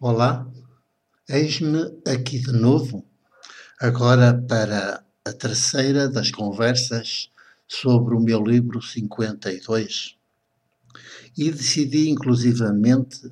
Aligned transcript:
Olá, 0.00 0.48
eis-me 1.28 2.00
aqui 2.06 2.38
de 2.38 2.52
novo, 2.52 3.04
agora 3.80 4.32
para 4.32 5.04
a 5.24 5.32
terceira 5.32 6.08
das 6.08 6.30
conversas 6.30 7.32
sobre 7.66 8.14
o 8.14 8.20
meu 8.20 8.40
livro 8.40 8.80
52. 8.80 10.16
E 11.36 11.50
decidi 11.50 12.10
inclusivamente 12.10 13.28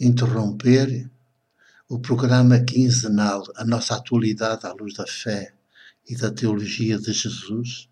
interromper 0.00 1.08
o 1.88 2.00
programa 2.00 2.58
quinzenal 2.64 3.44
A 3.54 3.64
Nossa 3.64 3.94
Atualidade 3.94 4.66
à 4.66 4.72
Luz 4.72 4.94
da 4.94 5.06
Fé 5.06 5.54
e 6.04 6.16
da 6.16 6.32
Teologia 6.32 6.98
de 6.98 7.12
Jesus, 7.12 7.88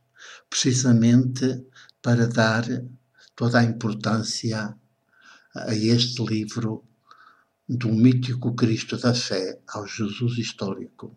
precisamente 0.51 1.65
para 2.03 2.27
dar 2.27 2.65
toda 3.37 3.61
a 3.61 3.63
importância 3.63 4.77
a 5.55 5.75
este 5.77 6.25
livro 6.25 6.85
do 7.69 7.93
mítico 7.93 8.55
Cristo 8.55 8.97
da 8.97 9.13
fé 9.13 9.61
ao 9.69 9.87
Jesus 9.87 10.39
histórico. 10.39 11.15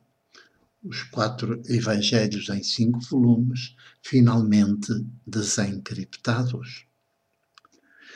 Os 0.83 1.03
quatro 1.03 1.61
evangelhos 1.67 2.49
em 2.49 2.61
cinco 2.61 2.99
volumes, 2.99 3.75
finalmente 4.01 4.91
desencriptados. 5.25 6.85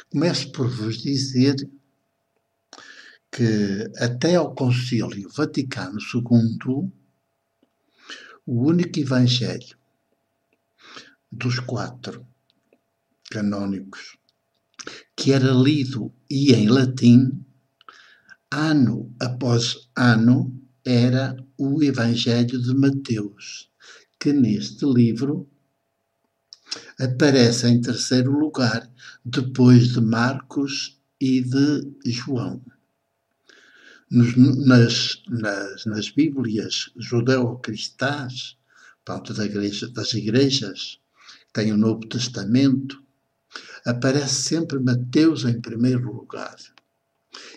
Começo 0.10 0.52
por 0.52 0.68
vos 0.68 0.98
dizer 0.98 1.56
que 3.32 3.92
até 3.98 4.36
ao 4.36 4.54
Concílio 4.54 5.30
Vaticano 5.30 6.00
II, 6.00 6.92
o 8.46 8.68
único 8.68 9.00
evangelho 9.00 9.78
dos 11.32 11.60
quatro 11.60 12.26
canónicos 13.30 14.18
que 15.16 15.32
era 15.32 15.52
lido 15.52 16.14
e 16.30 16.54
em 16.54 16.68
latim 16.68 17.45
ano 18.52 19.14
após 19.20 19.90
ano, 19.96 20.54
era 20.84 21.36
o 21.58 21.84
Evangelho 21.84 22.62
de 22.62 22.74
Mateus, 22.74 23.70
que 24.20 24.32
neste 24.32 24.86
livro 24.86 25.50
aparece 27.00 27.68
em 27.68 27.82
terceiro 27.82 28.32
lugar, 28.32 28.90
depois 29.24 29.90
de 29.90 30.02
Marcos 30.02 31.00
e 31.20 31.42
de 31.42 31.92
João. 32.06 32.62
Nos, 34.12 34.36
nas, 34.38 35.24
nas, 35.28 35.86
nas 35.86 36.10
Bíblias 36.10 36.92
judeu-cristãs, 36.98 38.58
da 39.06 39.46
igreja, 39.46 39.88
das 39.90 40.14
igrejas, 40.14 41.00
tem 41.54 41.72
o 41.72 41.78
Novo 41.78 42.08
Testamento, 42.08 43.02
aparece 43.86 44.42
sempre 44.42 44.80
Mateus 44.80 45.46
em 45.46 45.62
primeiro 45.62 46.12
lugar. 46.12 46.56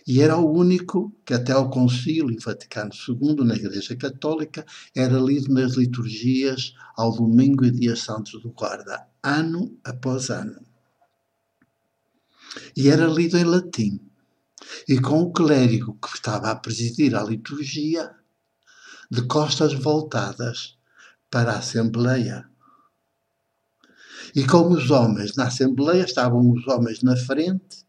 E 0.07 0.23
era 0.23 0.37
o 0.37 0.51
único 0.51 1.13
que, 1.25 1.35
até 1.35 1.53
ao 1.53 1.71
Concílio 1.71 2.41
Vaticano 2.41 2.91
II, 2.93 3.45
na 3.45 3.55
Igreja 3.55 3.95
Católica, 3.97 4.65
era 4.95 5.19
lido 5.19 5.53
nas 5.53 5.75
liturgias 5.75 6.75
ao 6.97 7.15
domingo 7.15 7.65
e 7.65 7.71
dias 7.71 8.01
santos 8.01 8.41
do 8.43 8.51
guarda, 8.51 9.07
ano 9.23 9.79
após 9.85 10.31
ano. 10.31 10.61
E 12.77 12.89
era 12.89 13.07
lido 13.07 13.37
em 13.37 13.45
latim. 13.45 14.01
E 14.89 15.01
com 15.01 15.21
o 15.21 15.33
clérigo 15.33 15.99
que 16.01 16.09
estava 16.09 16.51
a 16.51 16.57
presidir 16.57 17.15
a 17.15 17.23
liturgia, 17.23 18.11
de 19.11 19.23
costas 19.27 19.73
voltadas 19.73 20.77
para 21.31 21.53
a 21.53 21.59
Assembleia. 21.59 22.49
E 24.35 24.45
com 24.47 24.69
os 24.71 24.91
homens 24.91 25.35
na 25.37 25.47
Assembleia, 25.47 26.05
estavam 26.05 26.51
os 26.51 26.67
homens 26.67 27.03
na 27.03 27.17
frente 27.17 27.88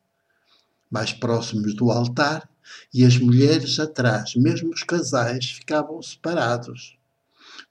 mais 0.90 1.14
próximos 1.14 1.76
do 1.76 1.92
altar, 1.92 2.50
e 2.94 3.06
as 3.06 3.18
mulheres 3.18 3.80
atrás, 3.80 4.36
mesmo 4.36 4.72
os 4.72 4.84
casais, 4.84 5.52
ficavam 5.52 6.02
separados. 6.02 6.98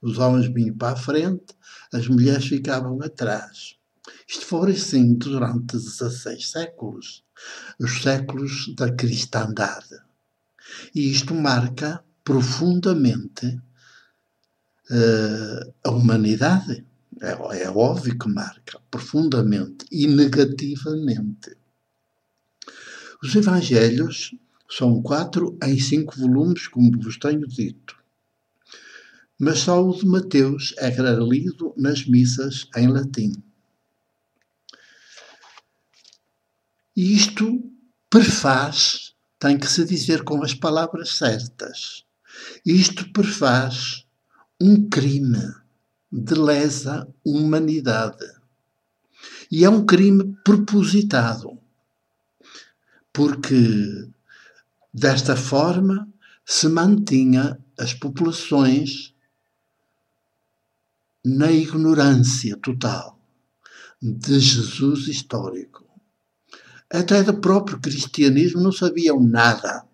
Os 0.01 0.17
homens 0.17 0.51
vinham 0.53 0.77
para 0.77 0.93
a 0.93 0.97
frente, 0.97 1.53
as 1.93 2.07
mulheres 2.07 2.47
ficavam 2.47 3.01
atrás. 3.01 3.75
Isto 4.27 4.45
foi 4.45 4.71
assim 4.71 5.13
durante 5.15 5.77
16 5.77 6.51
séculos, 6.51 7.23
os 7.79 8.01
séculos 8.01 8.73
da 8.75 8.91
cristandade. 8.93 9.99
E 10.93 11.11
isto 11.11 11.33
marca 11.33 12.03
profundamente 12.23 13.59
uh, 14.91 15.73
a 15.83 15.89
humanidade. 15.89 16.85
É, 17.21 17.63
é 17.63 17.69
óbvio 17.69 18.17
que 18.17 18.29
marca 18.29 18.79
profundamente 18.89 19.85
e 19.91 20.07
negativamente. 20.07 21.58
Os 23.21 23.35
Evangelhos 23.35 24.33
são 24.69 25.01
quatro 25.01 25.57
em 25.61 25.77
cinco 25.77 26.17
volumes, 26.17 26.67
como 26.67 26.97
vos 27.01 27.17
tenho 27.17 27.45
dito. 27.45 27.97
Mas 29.37 29.59
só 29.59 29.85
o 29.85 29.93
de 29.93 30.05
Mateus 30.05 30.73
é 30.77 30.89
lido 30.89 31.73
nas 31.75 32.05
missas 32.05 32.69
em 32.77 32.87
latim. 32.87 33.33
E 36.95 37.13
isto 37.13 37.61
prefaz, 38.09 39.13
tem 39.37 39.57
que 39.57 39.67
se 39.67 39.83
dizer 39.83 40.23
com 40.23 40.41
as 40.41 40.53
palavras 40.53 41.17
certas, 41.17 42.05
isto 42.65 43.11
prefaz 43.11 44.05
um 44.61 44.87
crime 44.87 45.55
de 46.09 46.35
lesa 46.35 47.05
humanidade. 47.25 48.25
E 49.51 49.65
é 49.65 49.69
um 49.69 49.85
crime 49.85 50.37
propositado 50.45 51.59
porque 53.19 54.07
desta 54.93 55.35
forma 55.35 56.07
se 56.45 56.69
mantinha 56.69 57.59
as 57.77 57.93
populações 57.93 59.13
na 61.25 61.51
ignorância 61.51 62.55
total 62.55 63.19
de 64.01 64.39
Jesus 64.39 65.09
histórico. 65.09 65.83
Até 66.89 67.21
do 67.21 67.41
próprio 67.41 67.81
cristianismo 67.81 68.61
não 68.61 68.71
sabiam 68.71 69.19
nada 69.21 69.85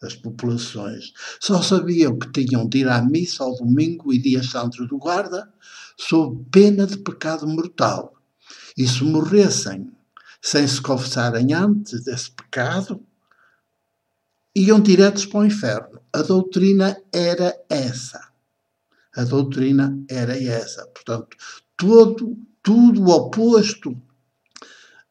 as 0.00 0.14
populações. 0.14 1.12
Só 1.40 1.60
sabiam 1.62 2.16
que 2.20 2.30
tinham 2.30 2.68
de 2.68 2.78
ir 2.78 2.88
à 2.88 3.02
missa 3.02 3.42
ao 3.42 3.56
domingo 3.56 4.12
e 4.12 4.18
dias 4.22 4.48
santos 4.48 4.86
do 4.86 4.96
guarda, 4.96 5.52
sob 5.98 6.44
pena 6.52 6.86
de 6.86 6.98
pecado 6.98 7.48
mortal. 7.48 8.14
E 8.78 8.86
se 8.86 9.02
morressem 9.02 9.90
sem 10.40 10.66
se 10.66 10.80
confessarem 10.80 11.52
antes 11.52 12.04
desse 12.04 12.30
pecado, 12.32 13.04
iam 14.54 14.80
diretos 14.80 15.26
para 15.26 15.40
o 15.40 15.46
inferno. 15.46 16.00
A 16.12 16.22
doutrina 16.22 16.96
era 17.12 17.54
essa. 17.68 18.30
A 19.14 19.24
doutrina 19.24 19.96
era 20.08 20.36
essa. 20.42 20.86
Portanto, 20.88 21.36
todo, 21.76 22.38
tudo 22.62 23.08
oposto 23.08 23.96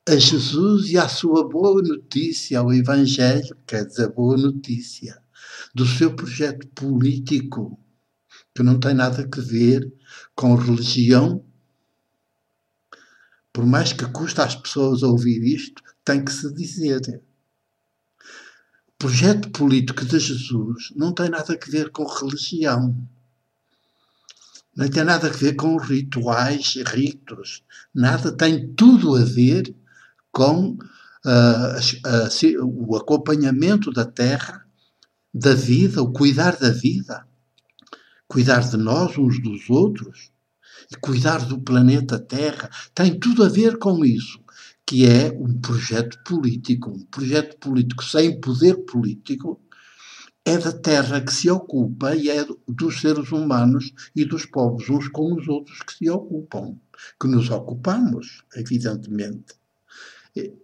a 0.07 0.15
Jesus 0.15 0.89
e 0.89 0.97
à 0.97 1.07
sua 1.07 1.47
boa 1.47 1.81
notícia, 1.83 2.59
ao 2.59 2.73
Evangelho, 2.73 3.55
quer 3.67 3.85
dizer, 3.85 4.11
boa 4.11 4.35
notícia, 4.35 5.21
do 5.75 5.85
seu 5.85 6.15
projeto 6.15 6.67
político, 6.69 7.79
que 8.55 8.63
não 8.63 8.79
tem 8.79 8.95
nada 8.95 9.21
a 9.21 9.41
ver 9.41 9.91
com 10.35 10.55
religião 10.55 11.45
por 13.59 13.65
mais 13.65 13.91
que 13.91 14.05
custa 14.05 14.45
às 14.45 14.55
pessoas 14.55 15.03
ouvir 15.03 15.43
isto, 15.43 15.83
tem 16.05 16.23
que 16.23 16.31
se 16.31 16.49
dizer. 16.53 17.21
O 18.87 18.91
projeto 18.97 19.49
político 19.49 20.05
de 20.05 20.17
Jesus 20.17 20.93
não 20.95 21.13
tem 21.13 21.27
nada 21.27 21.53
a 21.53 21.69
ver 21.69 21.89
com 21.91 22.05
religião. 22.05 22.97
Não 24.73 24.87
tem 24.87 25.03
nada 25.03 25.27
a 25.27 25.29
ver 25.29 25.57
com 25.57 25.75
rituais, 25.75 26.75
ritos. 26.87 27.61
Nada 27.93 28.31
tem 28.31 28.73
tudo 28.75 29.17
a 29.17 29.25
ver 29.25 29.75
com 30.31 30.77
uh, 31.25 32.85
o 32.87 32.95
acompanhamento 32.95 33.91
da 33.91 34.05
terra, 34.05 34.65
da 35.33 35.53
vida, 35.53 36.01
o 36.01 36.13
cuidar 36.13 36.55
da 36.55 36.69
vida, 36.69 37.27
cuidar 38.25 38.61
de 38.61 38.77
nós 38.77 39.17
uns 39.17 39.43
dos 39.43 39.69
outros 39.69 40.31
e 40.91 40.95
cuidar 40.95 41.45
do 41.45 41.59
planeta 41.59 42.19
Terra, 42.19 42.69
tem 42.95 43.19
tudo 43.19 43.43
a 43.43 43.49
ver 43.49 43.77
com 43.77 44.03
isso, 44.03 44.39
que 44.85 45.05
é 45.05 45.31
um 45.31 45.59
projeto 45.59 46.17
político. 46.23 46.89
Um 46.91 47.05
projeto 47.05 47.57
político 47.57 48.03
sem 48.03 48.39
poder 48.39 48.85
político 48.85 49.61
é 50.45 50.57
da 50.57 50.71
terra 50.71 51.21
que 51.21 51.31
se 51.31 51.49
ocupa 51.49 52.15
e 52.15 52.29
é 52.29 52.43
dos 52.67 53.01
seres 53.01 53.31
humanos 53.31 53.93
e 54.15 54.25
dos 54.25 54.45
povos 54.45 54.89
uns 54.89 55.07
com 55.09 55.35
os 55.35 55.47
outros 55.47 55.79
que 55.83 55.93
se 55.93 56.09
ocupam, 56.09 56.75
que 57.21 57.27
nos 57.27 57.51
ocupamos, 57.51 58.43
evidentemente. 58.55 59.58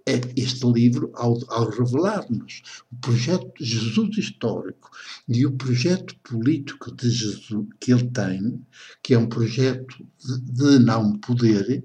É, 0.08 0.22
este 0.36 0.66
livro, 0.72 1.12
ao, 1.16 1.38
ao 1.50 1.70
revelar-nos 1.70 2.62
o 2.92 2.96
projeto 2.98 3.52
de 3.58 3.66
Jesus 3.66 4.18
histórico 4.18 4.92
e 5.28 5.46
o 5.46 5.52
projeto 5.52 6.16
político 6.20 6.96
de 6.96 7.10
Jesus 7.10 7.68
que 7.80 7.92
ele 7.92 8.10
tem, 8.12 8.66
que 9.02 9.14
é 9.14 9.18
um 9.18 9.28
projeto 9.28 9.98
de, 10.20 10.40
de 10.42 10.80
não 10.80 11.18
poder, 11.18 11.84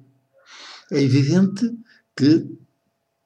é 0.90 1.00
evidente 1.02 1.70
que 2.14 2.46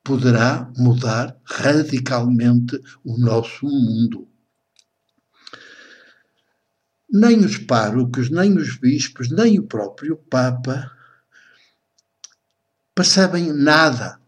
poderá 0.04 0.70
mudar 0.76 1.36
radicalmente 1.44 2.80
o 3.02 3.18
nosso 3.18 3.66
mundo. 3.66 4.28
Nem 7.10 7.44
os 7.44 7.58
párocos, 7.58 8.30
nem 8.30 8.56
os 8.56 8.76
bispos, 8.76 9.30
nem 9.30 9.58
o 9.58 9.66
próprio 9.66 10.16
Papa 10.16 10.90
percebem 12.94 13.52
nada 13.52 14.20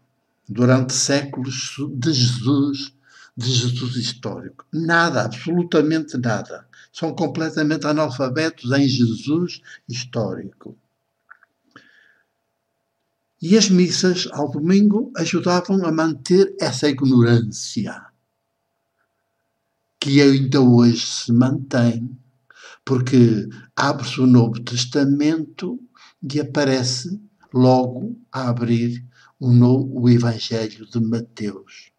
durante 0.47 0.93
séculos 0.93 1.75
de 1.95 2.13
Jesus, 2.13 2.93
de 3.35 3.51
Jesus 3.51 3.95
histórico. 3.95 4.65
Nada, 4.71 5.23
absolutamente 5.23 6.17
nada. 6.17 6.67
São 6.91 7.13
completamente 7.13 7.85
analfabetos 7.85 8.71
em 8.71 8.87
Jesus 8.87 9.61
histórico. 9.87 10.77
E 13.39 13.55
as 13.55 13.69
missas 13.69 14.27
ao 14.31 14.49
domingo 14.49 15.11
ajudavam 15.15 15.85
a 15.85 15.91
manter 15.91 16.55
essa 16.59 16.89
ignorância, 16.89 18.03
que 19.99 20.19
ainda 20.19 20.59
hoje 20.59 21.05
se 21.05 21.31
mantém, 21.31 22.17
porque 22.83 23.47
abre-se 23.75 24.19
o 24.19 24.25
Novo 24.25 24.59
Testamento 24.61 25.79
e 26.33 26.39
aparece 26.39 27.21
logo 27.53 28.19
a 28.31 28.49
abrir 28.49 29.05
o, 29.39 29.51
novo, 29.51 30.01
o 30.01 30.09
Evangelho 30.09 30.85
de 30.85 30.99
Mateus. 30.99 31.91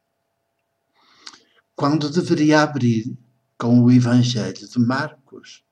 Quando 1.74 2.10
deveria 2.10 2.62
abrir 2.62 3.16
com 3.58 3.82
o 3.82 3.90
Evangelho 3.90 4.68
de 4.68 4.78
Marcos. 4.78 5.64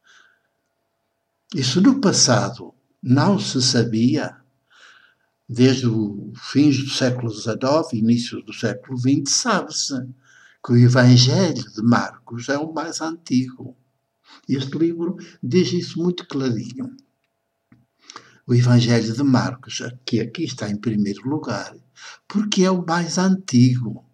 Isso 1.54 1.80
no 1.80 2.00
passado 2.00 2.74
não 3.00 3.38
se 3.38 3.62
sabia, 3.62 4.36
desde 5.48 5.86
os 5.86 6.36
fins 6.50 6.76
do 6.82 6.90
século 6.90 7.30
XIX, 7.30 7.92
início 7.92 8.42
do 8.42 8.52
século 8.52 8.98
XX, 8.98 9.32
sabe-se 9.32 9.94
que 10.64 10.72
o 10.72 10.76
Evangelho 10.76 11.62
de 11.72 11.82
Marcos 11.82 12.48
é 12.48 12.58
o 12.58 12.72
mais 12.72 13.00
antigo. 13.00 13.76
Este 14.48 14.76
livro 14.76 15.16
diz 15.40 15.72
isso 15.72 16.02
muito 16.02 16.26
clarinho. 16.26 16.96
O 18.48 18.54
Evangelho 18.54 19.12
de 19.12 19.24
Marcos, 19.24 19.82
que 20.04 20.20
aqui 20.20 20.44
está 20.44 20.70
em 20.70 20.76
primeiro 20.76 21.28
lugar, 21.28 21.74
porque 22.28 22.62
é 22.62 22.70
o 22.70 22.86
mais 22.86 23.18
antigo. 23.18 24.04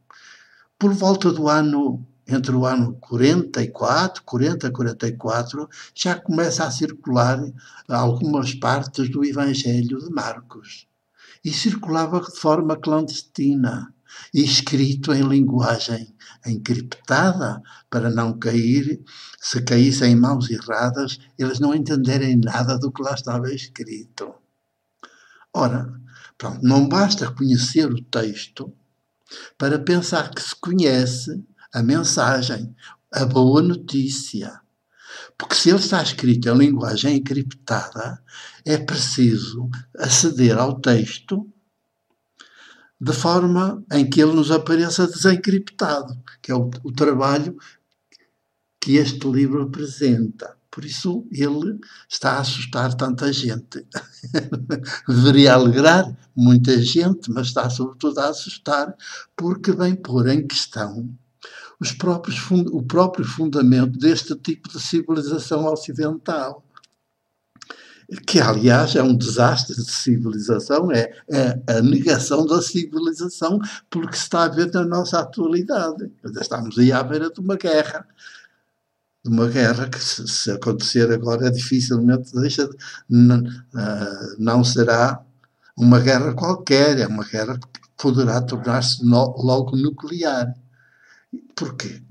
Por 0.79 0.95
volta 0.95 1.31
do 1.31 1.51
ano 1.51 2.03
entre 2.27 2.57
o 2.57 2.65
ano 2.65 2.95
44, 2.95 4.23
40, 4.25 4.71
44, 4.71 5.69
já 5.95 6.19
começa 6.19 6.65
a 6.65 6.71
circular 6.71 7.45
algumas 7.87 8.55
partes 8.55 9.11
do 9.11 9.23
Evangelho 9.23 9.99
de 9.99 10.11
Marcos 10.11 10.87
e 11.45 11.53
circulava 11.53 12.19
de 12.21 12.35
forma 12.35 12.75
clandestina 12.77 13.93
escrito 14.33 15.13
em 15.13 15.23
linguagem 15.23 16.15
encriptada 16.47 17.63
para 17.89 18.11
não 18.11 18.39
cair, 18.39 19.01
se 19.41 19.63
caíssem 19.63 20.13
em 20.13 20.17
mãos 20.17 20.51
erradas, 20.51 21.19
eles 21.39 21.61
não 21.61 21.75
entenderem 21.75 22.37
nada 22.37 22.79
do 22.79 22.91
que 22.91 23.03
lá 23.03 23.15
estava 23.15 23.53
escrito. 23.53 24.35
Ora, 25.55 25.93
pronto, 26.39 26.61
não 26.63 26.89
basta 26.89 27.31
conhecer 27.31 27.87
o 27.87 28.03
texto 28.03 28.73
para 29.59 29.79
pensar 29.79 30.31
que 30.31 30.43
se 30.43 30.55
conhece 30.57 31.45
a 31.73 31.83
mensagem, 31.83 32.75
a 33.13 33.25
boa 33.25 33.63
notícia. 33.63 34.61
Porque 35.37 35.55
se 35.55 35.71
ele 35.71 35.79
está 35.79 36.03
escrito 36.03 36.49
em 36.49 36.57
linguagem 36.57 37.17
encriptada, 37.17 38.23
é 38.65 38.79
preciso 38.79 39.69
aceder 39.99 40.57
ao 40.57 40.81
texto 40.81 41.52
de 43.03 43.13
forma 43.13 43.85
em 43.91 44.09
que 44.09 44.23
ele 44.23 44.33
nos 44.33 44.53
apareça 44.53 45.09
desencriptado, 45.09 46.17
que 46.41 46.53
é 46.53 46.55
o, 46.55 46.71
o 46.85 46.93
trabalho 46.93 47.59
que 48.81 48.95
este 48.95 49.27
livro 49.27 49.63
apresenta. 49.63 50.57
Por 50.71 50.85
isso 50.85 51.27
ele 51.33 51.81
está 52.09 52.35
a 52.35 52.41
assustar 52.43 52.95
tanta 52.95 53.33
gente. 53.33 53.85
Deveria 55.09 55.55
alegrar 55.55 56.17
muita 56.35 56.81
gente, 56.81 57.29
mas 57.29 57.49
está 57.49 57.69
sobretudo 57.69 58.21
a 58.21 58.29
assustar 58.29 58.95
porque 59.37 59.73
vem 59.73 59.97
pôr 59.97 60.29
em 60.29 60.47
questão 60.47 61.13
os 61.81 61.91
próprios, 61.91 62.41
o 62.71 62.85
próprio 62.85 63.25
fundamento 63.25 63.99
deste 63.99 64.37
tipo 64.37 64.69
de 64.69 64.81
civilização 64.81 65.65
ocidental 65.65 66.65
que 68.27 68.41
aliás 68.41 68.95
é 68.95 69.03
um 69.03 69.17
desastre 69.17 69.75
de 69.75 69.91
civilização, 69.91 70.91
é, 70.93 71.13
é, 71.31 71.63
a 71.67 71.83
negação 71.83 72.47
da 72.47 72.61
civilização 72.61 73.59
pelo 73.89 74.09
que 74.09 74.17
se 74.17 74.25
está 74.25 74.45
a 74.45 74.49
ver 74.49 74.73
na 74.73 74.85
nossa 74.85 75.21
atualidade. 75.21 76.11
Estamos 76.41 76.79
aí 76.79 76.93
à 76.93 77.03
beira 77.03 77.31
de 77.31 77.41
uma 77.41 77.57
guerra, 77.57 78.07
de 79.25 79.31
uma 79.31 79.49
guerra 79.49 79.89
que 79.89 79.99
se, 79.99 80.27
se 80.29 80.51
acontecer 80.51 81.11
agora 81.11 81.51
dificilmente 81.51 82.33
deixa 82.35 82.69
de, 82.69 82.77
não, 83.09 83.39
uh, 83.41 84.37
não 84.39 84.63
será 84.65 85.25
uma 85.77 86.01
guerra 86.01 86.35
qualquer, 86.35 86.99
é 86.99 87.07
uma 87.07 87.25
guerra 87.25 87.59
que 87.59 87.81
poderá 87.97 88.43
tornar-se 88.43 89.05
logo 89.05 89.77
nuclear. 89.77 90.53
Porquê? 91.55 92.03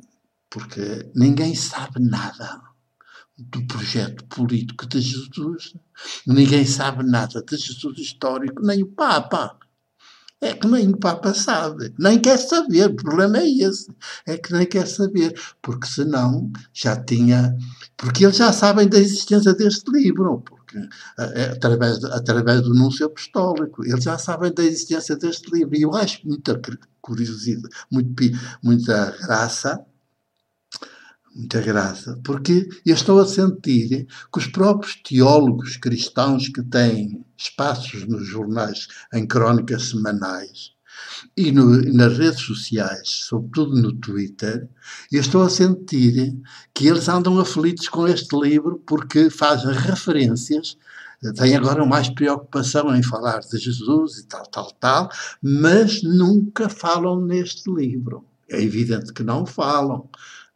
Porque 0.49 1.09
ninguém 1.15 1.53
sabe 1.53 1.99
nada 1.99 2.70
do 3.49 3.65
projeto 3.67 4.23
político 4.25 4.87
de 4.87 5.01
Jesus, 5.01 5.73
ninguém 6.25 6.65
sabe 6.65 7.03
nada 7.03 7.43
de 7.43 7.57
Jesus 7.57 7.97
histórico, 7.97 8.61
nem 8.65 8.83
o 8.83 8.87
Papa. 8.87 9.57
É 10.43 10.53
que 10.55 10.67
nem 10.67 10.89
o 10.89 10.97
Papa 10.97 11.35
sabe, 11.35 11.93
nem 11.99 12.19
quer 12.19 12.37
saber, 12.37 12.87
o 12.87 12.95
problema 12.95 13.37
é 13.37 13.47
esse, 13.47 13.93
é 14.25 14.35
que 14.39 14.51
nem 14.51 14.65
quer 14.65 14.87
saber, 14.87 15.39
porque 15.61 15.85
senão 15.85 16.51
já 16.73 16.95
tinha, 16.95 17.55
porque 17.95 18.25
eles 18.25 18.37
já 18.37 18.51
sabem 18.51 18.89
da 18.89 18.97
existência 18.97 19.53
deste 19.53 19.91
livro, 19.91 20.41
porque 20.41 20.79
é, 21.19 21.43
através, 21.51 21.99
de, 21.99 22.07
através 22.07 22.61
do 22.61 22.71
anúncio 22.71 23.05
apostólico, 23.05 23.85
eles 23.85 24.03
já 24.03 24.17
sabem 24.17 24.51
da 24.51 24.63
existência 24.63 25.15
deste 25.15 25.53
livro, 25.53 25.77
e 25.77 25.83
eu 25.83 25.93
acho 25.93 26.27
muita 26.27 26.59
curiosidade, 27.01 27.69
muito, 27.91 28.23
muita 28.63 29.15
graça, 29.21 29.85
muita 31.35 31.61
graça, 31.61 32.19
porque 32.23 32.67
eu 32.85 32.93
estou 32.93 33.19
a 33.19 33.25
sentir 33.25 34.05
que 34.31 34.39
os 34.39 34.47
próprios 34.47 34.95
teólogos 34.95 35.77
cristãos 35.77 36.49
que 36.49 36.61
têm 36.63 37.25
espaços 37.37 38.07
nos 38.07 38.27
jornais, 38.27 38.87
em 39.13 39.25
crónicas 39.25 39.89
semanais 39.89 40.71
e, 41.35 41.51
no, 41.51 41.81
nas 41.93 42.17
redes 42.17 42.41
sociais, 42.41 43.23
sobretudo 43.27 43.81
no 43.81 43.93
Twitter, 43.93 44.67
eu 45.11 45.21
estou 45.21 45.41
a 45.43 45.49
sentir 45.49 46.35
que 46.73 46.87
eles 46.87 47.07
andam 47.07 47.39
aflitos 47.39 47.87
com 47.87 48.07
este 48.07 48.35
livro 48.37 48.81
porque 48.85 49.29
fazem 49.29 49.73
referências 49.73 50.77
têm 51.35 51.55
agora 51.55 51.85
mais 51.85 52.09
preocupação 52.09 52.95
em 52.95 53.03
falar 53.03 53.39
de 53.41 53.57
Jesus 53.57 54.17
e 54.17 54.27
tal, 54.27 54.43
tal, 54.47 54.71
tal, 54.71 55.09
mas 55.41 56.01
nunca 56.01 56.67
falam 56.67 57.21
neste 57.21 57.71
livro. 57.71 58.25
É 58.49 58.61
evidente 58.61 59.13
que 59.13 59.23
não 59.23 59.45
falam. 59.45 60.09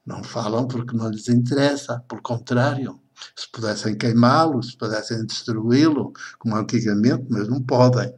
Não 0.05 0.23
falam 0.23 0.67
porque 0.67 0.95
não 0.95 1.09
lhes 1.09 1.27
interessa, 1.29 1.99
pelo 2.07 2.21
contrário. 2.21 3.01
Se 3.35 3.49
pudessem 3.51 3.97
queimá-lo, 3.97 4.61
se 4.61 4.77
pudessem 4.77 5.25
destruí-lo, 5.25 6.13
como 6.37 6.55
antigamente, 6.55 7.25
mas 7.29 7.47
não 7.47 7.61
podem. 7.63 8.13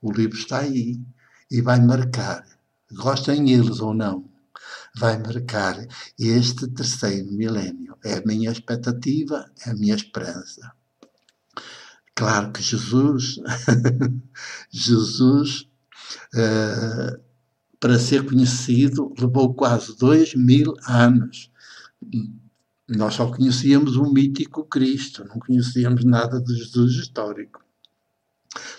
O 0.00 0.12
livro 0.12 0.36
está 0.38 0.58
aí 0.60 1.00
e 1.50 1.60
vai 1.60 1.80
marcar, 1.80 2.46
gostem 2.92 3.50
eles 3.50 3.80
ou 3.80 3.94
não, 3.94 4.30
vai 4.96 5.18
marcar 5.18 5.76
este 6.18 6.68
terceiro 6.68 7.32
milénio. 7.32 7.96
É 8.04 8.14
a 8.14 8.22
minha 8.24 8.50
expectativa, 8.50 9.50
é 9.66 9.70
a 9.70 9.74
minha 9.74 9.94
esperança. 9.94 10.72
Claro 12.14 12.52
que 12.52 12.62
Jesus, 12.62 13.36
Jesus, 14.70 15.66
uh, 16.34 17.31
para 17.82 17.98
ser 17.98 18.24
conhecido, 18.24 19.12
levou 19.18 19.52
quase 19.52 19.98
dois 19.98 20.36
mil 20.36 20.72
anos. 20.86 21.50
Nós 22.88 23.14
só 23.14 23.26
conhecíamos 23.26 23.96
o 23.96 24.04
mítico 24.04 24.64
Cristo, 24.66 25.24
não 25.24 25.40
conhecíamos 25.40 26.04
nada 26.04 26.40
de 26.40 26.54
Jesus 26.54 26.92
histórico. 26.92 27.60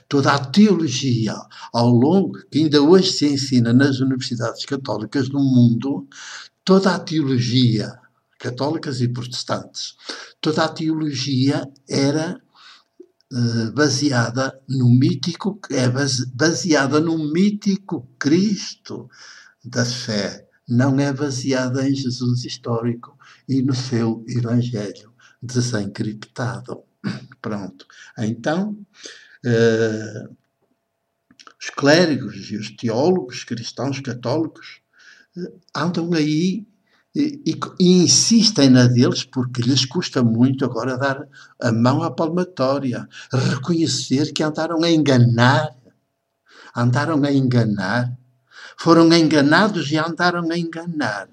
Toda 0.08 0.32
a 0.32 0.40
teologia 0.46 1.36
ao 1.74 1.90
longo, 1.90 2.40
que 2.50 2.60
ainda 2.60 2.82
hoje 2.82 3.12
se 3.12 3.26
ensina 3.26 3.74
nas 3.74 4.00
universidades 4.00 4.64
católicas 4.64 5.28
do 5.28 5.40
mundo, 5.40 6.08
toda 6.64 6.96
a 6.96 7.00
teologia, 7.00 8.00
católicas 8.40 9.02
e 9.02 9.10
protestantes, 9.10 9.96
toda 10.40 10.64
a 10.64 10.70
teologia 10.70 11.70
era 11.90 12.42
baseada 13.74 14.60
no 14.70 14.90
mítico, 14.90 15.60
é 15.72 15.90
baseada 16.34 17.00
no 17.00 17.18
mítico 17.18 18.08
Cristo 18.20 19.10
da 19.64 19.86
fé, 19.86 20.48
não 20.68 21.00
é 21.00 21.12
baseada 21.12 21.88
em 21.88 21.96
Jesus 21.96 22.46
histórico 22.46 23.18
e 23.48 23.62
no 23.62 23.74
seu 23.74 24.24
Evangelho 24.28 25.14
desencriptado. 25.42 26.84
Pronto. 27.42 27.86
Então, 28.18 28.78
uh, 29.46 30.36
os 31.60 31.70
clérigos 31.70 32.52
e 32.52 32.58
os 32.58 32.70
teólogos 32.76 33.44
cristãos 33.44 34.00
católicos 34.02 34.82
eh, 35.38 35.54
andam 35.74 36.12
aí 36.14 36.68
e, 37.16 37.44
e, 37.80 38.04
insistem 38.04 38.70
na 38.70 38.88
deles 38.88 39.24
porque 39.24 39.62
lhes 39.62 39.86
custa 39.86 40.24
muito 40.24 40.66
agora 40.66 40.98
dar 40.98 41.28
a 41.62 41.72
mão 41.72 42.02
à 42.02 42.10
palmatória, 42.10 43.08
reconhecer 43.32 44.34
que 44.34 44.42
andaram 44.42 44.82
a 44.84 44.90
enganar, 44.90 45.76
andaram 46.76 47.24
a 47.24 47.32
enganar, 47.32 48.18
foram 48.78 49.14
enganados 49.14 49.92
e 49.92 49.98
andaram 49.98 50.50
a 50.50 50.58
enganar. 50.58 51.30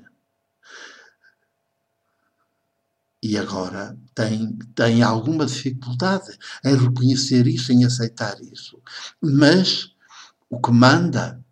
E 3.22 3.36
agora 3.36 3.98
têm, 4.14 4.58
têm 4.74 5.02
alguma 5.02 5.44
dificuldade 5.44 6.38
em 6.64 6.76
reconhecer 6.76 7.46
isso, 7.46 7.72
em 7.72 7.84
aceitar 7.84 8.38
isso. 8.40 8.80
Mas 9.20 9.94
o 10.48 10.60
que 10.60 10.72
manda 10.72 11.42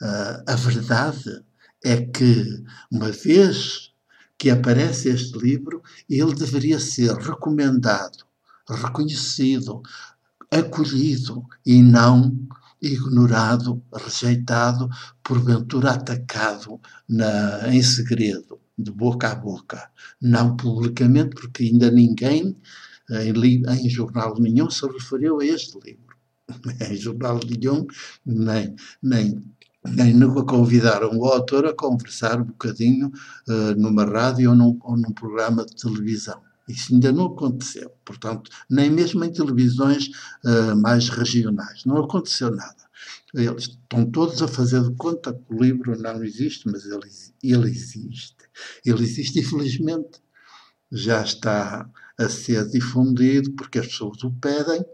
uh, 0.00 0.42
a 0.46 0.54
verdade 0.56 1.42
é 1.86 2.04
que, 2.04 2.64
uma 2.90 3.12
vez 3.12 3.92
que 4.36 4.50
aparece 4.50 5.08
este 5.08 5.38
livro, 5.38 5.80
ele 6.10 6.34
deveria 6.34 6.80
ser 6.80 7.12
recomendado, 7.14 8.24
reconhecido, 8.68 9.82
acolhido 10.50 11.46
e 11.64 11.80
não 11.80 12.36
ignorado, 12.82 13.80
rejeitado, 13.94 14.88
porventura 15.22 15.92
atacado 15.92 16.80
na, 17.08 17.72
em 17.72 17.82
segredo, 17.82 18.60
de 18.76 18.90
boca 18.90 19.30
a 19.30 19.34
boca, 19.36 19.88
não 20.20 20.56
publicamente, 20.56 21.36
porque 21.36 21.62
ainda 21.62 21.88
ninguém 21.90 22.56
em, 23.10 23.62
em 23.64 23.88
jornal 23.88 24.34
nenhum 24.40 24.68
se 24.68 24.84
referiu 24.86 25.38
a 25.40 25.46
este 25.46 25.78
livro. 25.84 26.16
Em 26.88 26.96
jornal 26.96 27.40
nenhum, 27.44 27.86
nem, 28.24 28.76
nem 29.02 29.42
nem 29.88 30.14
nunca 30.14 30.44
convidaram 30.44 31.16
o 31.16 31.24
autor 31.26 31.66
a 31.66 31.74
conversar 31.74 32.40
um 32.40 32.44
bocadinho 32.44 33.10
uh, 33.48 33.74
numa 33.76 34.04
rádio 34.04 34.50
ou 34.50 34.56
num, 34.56 34.78
ou 34.82 34.96
num 34.96 35.12
programa 35.12 35.64
de 35.64 35.76
televisão. 35.76 36.40
Isso 36.68 36.92
ainda 36.92 37.12
não 37.12 37.26
aconteceu. 37.26 37.90
Portanto, 38.04 38.50
nem 38.68 38.90
mesmo 38.90 39.24
em 39.24 39.32
televisões 39.32 40.08
uh, 40.44 40.76
mais 40.76 41.08
regionais. 41.08 41.84
Não 41.84 41.98
aconteceu 41.98 42.50
nada. 42.50 42.86
Eles 43.34 43.64
estão 43.64 44.10
todos 44.10 44.42
a 44.42 44.48
fazer 44.48 44.82
de 44.82 44.94
conta 44.96 45.32
que 45.32 45.54
o 45.54 45.62
livro 45.62 45.96
não 46.00 46.24
existe, 46.24 46.66
mas 46.66 46.84
ele, 46.86 47.08
ele 47.42 47.70
existe. 47.70 48.36
Ele 48.84 49.02
existe, 49.02 49.38
infelizmente. 49.38 50.20
Já 50.90 51.22
está 51.22 51.88
a 52.18 52.28
ser 52.28 52.66
difundido 52.68 53.52
porque 53.52 53.78
as 53.78 53.88
pessoas 53.88 54.22
o 54.24 54.30
pedem, 54.32 54.84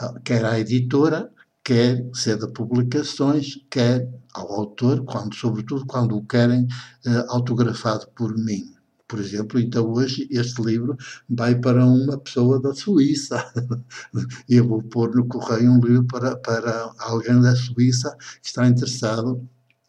ah, 0.00 0.20
quer 0.24 0.44
a 0.44 0.58
editora, 0.58 1.32
quer 1.66 2.00
de 2.00 2.52
publicações, 2.52 3.58
quer 3.68 4.08
ao 4.32 4.52
autor, 4.52 5.04
quando, 5.04 5.34
sobretudo 5.34 5.84
quando 5.84 6.16
o 6.16 6.24
querem 6.24 6.62
uh, 6.62 7.24
autografado 7.28 8.06
por 8.14 8.38
mim. 8.38 8.72
Por 9.08 9.18
exemplo, 9.18 9.58
então 9.58 9.90
hoje 9.90 10.28
este 10.30 10.62
livro 10.62 10.96
vai 11.28 11.56
para 11.56 11.84
uma 11.84 12.18
pessoa 12.18 12.62
da 12.62 12.72
Suíça. 12.72 13.44
Eu 14.48 14.68
vou 14.68 14.80
pôr 14.80 15.12
no 15.16 15.26
correio 15.26 15.72
um 15.72 15.80
livro 15.80 16.06
para, 16.06 16.36
para 16.36 16.94
alguém 17.00 17.40
da 17.40 17.56
Suíça 17.56 18.16
que 18.40 18.46
está 18.46 18.68
interessado 18.68 19.44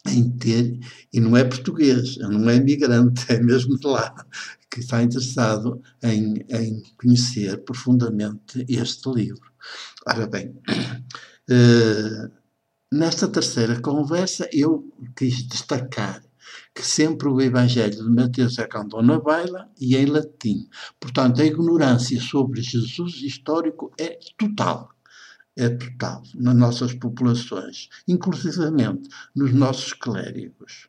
em 0.08 0.32
ter, 0.32 0.80
e 1.14 1.20
não 1.20 1.38
é 1.38 1.44
português, 1.44 2.18
não 2.18 2.50
é 2.50 2.56
imigrante, 2.56 3.26
é 3.32 3.40
mesmo 3.40 3.78
de 3.78 3.86
lá, 3.86 4.16
que 4.72 4.80
está 4.80 5.04
interessado 5.04 5.80
em, 6.02 6.44
em 6.50 6.82
conhecer 7.00 7.64
profundamente 7.64 8.66
este 8.68 9.12
livro. 9.12 9.52
Ora 10.08 10.26
bem, 10.26 10.56
Uh, 11.50 12.30
nesta 12.92 13.28
terceira 13.28 13.80
conversa, 13.82 14.50
eu 14.52 14.92
quis 15.16 15.48
destacar 15.48 16.22
que 16.74 16.84
sempre 16.84 17.28
o 17.28 17.42
Evangelho 17.42 18.04
de 18.04 18.10
Mateus 18.10 18.60
é 18.60 18.68
cantou 18.68 19.02
na 19.02 19.20
baila 19.20 19.70
e 19.80 19.96
em 19.96 20.06
latim. 20.06 20.70
Portanto, 21.00 21.42
a 21.42 21.46
ignorância 21.46 22.20
sobre 22.22 22.62
Jesus 22.62 23.16
histórico 23.16 23.92
é 23.98 24.20
total. 24.38 24.90
É 25.56 25.70
total 25.70 26.22
nas 26.36 26.56
nossas 26.56 26.94
populações, 26.94 27.90
inclusivamente 28.08 29.10
nos 29.36 29.52
nossos 29.54 29.94
clérigos. 29.94 30.88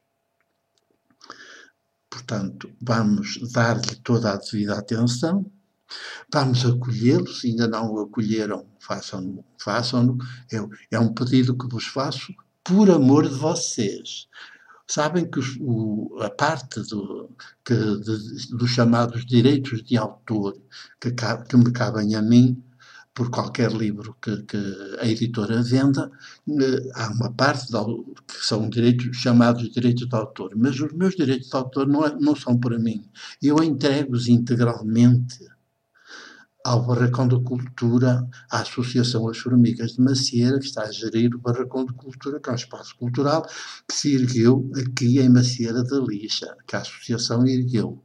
Portanto, 2.11 2.71
vamos 2.81 3.39
dar-lhe 3.53 3.97
toda 4.03 4.33
a 4.33 4.37
devida 4.37 4.79
atenção, 4.79 5.51
Vamos 6.33 6.65
acolhê-los, 6.65 7.45
ainda 7.45 7.67
não 7.67 7.93
o 7.93 8.01
acolheram, 8.01 8.67
façam-no. 8.81 9.45
Façam 9.59 10.17
é, 10.91 10.99
um 10.99 11.13
pedido 11.13 11.57
que 11.57 11.69
vos 11.69 11.87
faço 11.87 12.33
por 12.65 12.91
amor 12.91 13.29
de 13.29 13.35
vocês. 13.35 14.29
Sabem 14.87 15.31
que 15.31 15.41
o, 15.61 16.19
a 16.21 16.31
parte 16.31 16.81
do, 16.81 17.31
que, 17.65 17.75
de, 17.75 18.57
dos 18.57 18.71
chamados 18.71 19.25
direitos 19.27 19.83
de 19.83 19.97
autor 19.97 20.59
que, 21.01 21.11
que 21.13 21.57
me 21.57 21.73
cabem 21.73 22.15
a 22.15 22.23
mim, 22.23 22.63
por 23.19 23.31
qualquer 23.31 23.73
livro 23.73 24.17
que, 24.23 24.45
que, 24.45 24.57
a 25.01 25.07
editora 25.07 25.61
venda, 25.61 26.09
há 26.95 27.09
uma 27.11 27.33
parte 27.33 27.67
que 27.67 28.47
são 28.47 28.71
direitos, 28.71 29.17
chamados 29.17 29.69
direitos 29.71 30.09
de 30.09 30.15
autor, 30.15 30.53
mas 30.55 30.79
os 30.79 30.93
meus 30.93 31.17
direitos 31.17 31.49
de 31.49 31.57
autor 31.57 31.89
não, 31.89 32.07
é, 32.07 32.15
não 32.21 32.37
são 32.37 32.57
para 32.57 32.79
mim. 32.79 33.05
Eu 33.43 33.61
entrego-os 33.61 34.29
integralmente 34.29 35.45
ao 36.69 36.85
Barracão 36.85 37.27
da 37.27 37.41
Cultura, 37.41 38.29
à 38.51 38.61
Associação 38.61 39.27
As 39.27 39.39
Formigas 39.39 39.93
de 39.93 40.03
Macieira, 40.03 40.59
que 40.59 40.67
está 40.67 40.83
a 40.83 40.93
gerir 40.93 41.35
o 41.35 41.39
Barracão 41.39 41.87
de 41.87 41.95
Cultura, 41.95 42.39
que 42.39 42.51
é 42.51 42.53
um 42.53 42.57
espaço 42.57 42.95
cultural 42.97 43.43
que 43.89 43.95
se 43.95 44.15
ergueu 44.15 44.71
aqui 44.77 45.19
em 45.19 45.31
Macieira 45.31 45.83
da 45.83 45.99
Lixa, 45.99 46.55
que 46.67 46.77
a 46.77 46.81
Associação 46.81 47.47
ergueu. 47.47 48.05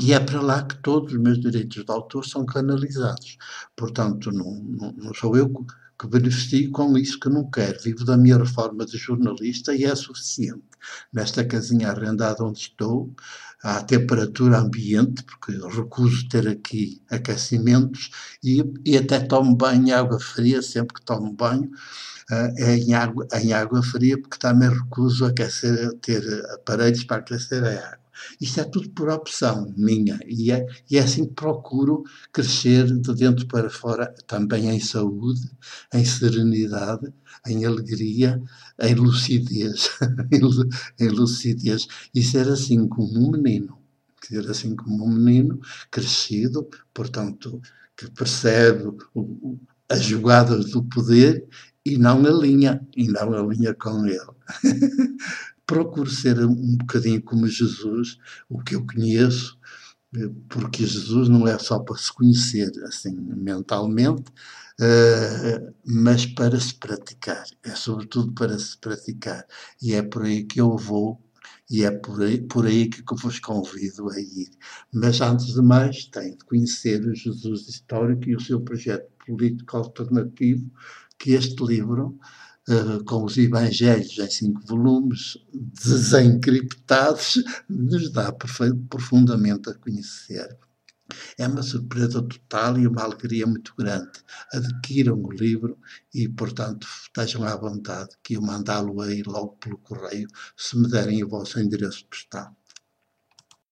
E 0.00 0.14
é 0.14 0.18
para 0.18 0.40
lá 0.40 0.62
que 0.62 0.80
todos 0.80 1.12
os 1.12 1.20
meus 1.20 1.38
direitos 1.38 1.84
de 1.84 1.92
autor 1.92 2.24
são 2.24 2.46
canalizados. 2.46 3.36
Portanto, 3.76 4.32
não, 4.32 4.54
não, 4.54 4.92
não 4.92 5.12
sou 5.12 5.36
eu 5.36 5.52
que 6.00 6.06
beneficio 6.06 6.70
com 6.70 6.96
isso 6.96 7.20
que 7.20 7.28
não 7.28 7.50
quero. 7.50 7.78
Vivo 7.82 8.06
da 8.06 8.16
minha 8.16 8.38
reforma 8.38 8.86
de 8.86 8.96
jornalista 8.96 9.74
e 9.74 9.84
é 9.84 9.94
suficiente. 9.94 10.64
Nesta 11.12 11.44
casinha 11.44 11.90
arrendada 11.90 12.42
onde 12.42 12.58
estou, 12.58 13.14
à 13.62 13.82
temperatura 13.82 14.58
ambiente, 14.58 15.22
porque 15.24 15.52
eu 15.52 15.68
recuso 15.68 16.28
ter 16.28 16.48
aqui 16.48 17.02
aquecimentos 17.10 18.10
e, 18.42 18.62
e 18.84 18.96
até 18.96 19.20
tomo 19.20 19.54
banho 19.54 19.88
em 19.88 19.92
água 19.92 20.18
fria, 20.18 20.62
sempre 20.62 20.94
que 20.94 21.04
tomo 21.04 21.32
banho, 21.32 21.70
uh, 22.30 22.54
é 22.58 22.76
em 22.76 22.94
água, 22.94 23.26
em 23.34 23.52
água 23.52 23.82
fria, 23.82 24.20
porque 24.20 24.38
também 24.38 24.70
recuso 24.70 25.26
aquecer, 25.26 25.92
ter 26.00 26.22
aparelhos 26.54 27.04
para 27.04 27.18
aquecer 27.18 27.62
a 27.64 27.88
água. 27.88 27.99
Isto 28.40 28.60
é 28.60 28.64
tudo 28.64 28.90
por 28.90 29.08
opção 29.08 29.72
minha 29.76 30.18
e 30.26 30.50
é, 30.50 30.66
e 30.90 30.98
é 30.98 31.02
assim 31.02 31.26
que 31.26 31.34
procuro 31.34 32.02
crescer 32.32 32.86
de 32.86 33.14
dentro 33.14 33.46
para 33.46 33.70
fora, 33.70 34.12
também 34.26 34.68
em 34.68 34.80
saúde, 34.80 35.50
em 35.92 36.04
serenidade, 36.04 37.12
em 37.46 37.64
alegria, 37.64 38.40
em 38.80 38.94
lucidez, 38.94 39.90
em 40.98 41.08
lucidez 41.08 41.86
e 42.14 42.22
ser 42.22 42.48
assim 42.48 42.88
como 42.88 43.28
um 43.28 43.30
menino, 43.30 43.78
ser 44.22 44.48
assim 44.48 44.74
como 44.76 45.04
um 45.04 45.12
menino 45.12 45.60
crescido, 45.90 46.68
portanto, 46.94 47.60
que 47.96 48.10
percebe 48.10 48.84
o, 49.14 49.20
o, 49.20 49.60
as 49.88 50.04
jogadas 50.04 50.70
do 50.70 50.82
poder 50.84 51.46
e 51.84 51.96
não 51.98 52.24
alinha, 52.24 52.86
e 52.96 53.08
não 53.08 53.32
alinha 53.32 53.74
com 53.74 54.06
ele. 54.06 54.20
procuro 55.70 56.10
ser 56.10 56.36
um 56.44 56.76
bocadinho 56.78 57.22
como 57.22 57.46
Jesus, 57.46 58.18
o 58.48 58.60
que 58.60 58.74
eu 58.74 58.84
conheço, 58.84 59.56
eh, 60.16 60.28
porque 60.48 60.84
Jesus 60.84 61.28
não 61.28 61.46
é 61.46 61.56
só 61.60 61.78
para 61.78 61.96
se 61.96 62.12
conhecer 62.12 62.72
assim 62.86 63.12
mentalmente, 63.12 64.32
uh, 64.80 65.72
mas 65.86 66.26
para 66.26 66.58
se 66.58 66.74
praticar. 66.74 67.44
É 67.62 67.70
sobretudo 67.76 68.32
para 68.32 68.58
se 68.58 68.76
praticar. 68.78 69.46
E 69.80 69.94
é 69.94 70.02
por 70.02 70.24
aí 70.24 70.42
que 70.42 70.60
eu 70.60 70.76
vou 70.76 71.22
e 71.70 71.84
é 71.84 71.90
por 71.92 72.20
aí, 72.20 72.40
por 72.40 72.66
aí 72.66 72.88
que 72.88 73.04
vos 73.22 73.38
convido 73.38 74.10
a 74.10 74.18
ir. 74.20 74.50
Mas 74.92 75.20
antes 75.20 75.54
de 75.54 75.62
mais, 75.62 76.06
tenho 76.06 76.36
de 76.36 76.44
conhecer 76.46 77.00
o 77.06 77.14
Jesus 77.14 77.68
histórico 77.68 78.28
e 78.28 78.34
o 78.34 78.40
seu 78.40 78.60
projeto 78.60 79.08
político 79.24 79.76
alternativo, 79.76 80.68
que 81.16 81.32
este 81.34 81.64
livro 81.64 82.18
uh, 82.70 83.04
com 83.04 83.24
os 83.24 83.36
Evangelhos 83.36 84.18
em 84.18 84.30
cinco 84.30 84.60
volumes, 84.66 85.36
desencriptados, 85.52 87.42
nos 87.68 88.10
dá 88.10 88.32
profundamente 88.88 89.70
a 89.70 89.74
conhecer. 89.74 90.56
É 91.36 91.46
uma 91.46 91.62
surpresa 91.62 92.22
total 92.22 92.78
e 92.78 92.86
uma 92.86 93.02
alegria 93.02 93.46
muito 93.46 93.74
grande. 93.76 94.12
Adquiram 94.52 95.20
o 95.20 95.32
livro 95.32 95.76
e, 96.14 96.28
portanto, 96.28 96.86
estejam 97.02 97.42
à 97.44 97.56
vontade 97.56 98.10
que 98.22 98.34
eu 98.34 98.42
mandá-lo 98.42 99.00
aí 99.00 99.22
logo 99.24 99.56
pelo 99.56 99.78
correio, 99.78 100.28
se 100.56 100.78
me 100.78 100.88
derem 100.88 101.24
o 101.24 101.28
vosso 101.28 101.58
endereço 101.58 102.06
postal. 102.06 102.56